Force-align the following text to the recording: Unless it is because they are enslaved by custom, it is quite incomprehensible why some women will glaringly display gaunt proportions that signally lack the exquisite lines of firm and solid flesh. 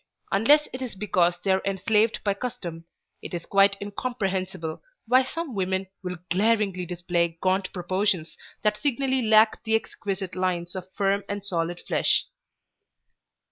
Unless 0.31 0.67
it 0.73 0.81
is 0.81 0.95
because 0.95 1.37
they 1.37 1.51
are 1.51 1.61
enslaved 1.63 2.23
by 2.23 2.33
custom, 2.33 2.85
it 3.21 3.35
is 3.35 3.45
quite 3.45 3.79
incomprehensible 3.79 4.81
why 5.05 5.23
some 5.23 5.53
women 5.53 5.85
will 6.01 6.17
glaringly 6.31 6.87
display 6.87 7.37
gaunt 7.39 7.71
proportions 7.71 8.35
that 8.63 8.77
signally 8.81 9.21
lack 9.21 9.63
the 9.63 9.75
exquisite 9.75 10.33
lines 10.33 10.75
of 10.75 10.91
firm 10.95 11.23
and 11.29 11.45
solid 11.45 11.79
flesh. 11.81 12.25